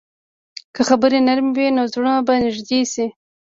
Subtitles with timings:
[0.75, 3.05] که خبرې نرمې وي، نو زړونه به نږدې شي.